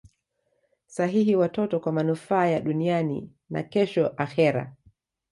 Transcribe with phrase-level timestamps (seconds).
[0.87, 4.75] sahihi watoto kwa manufaa ya duniani na kesho akhera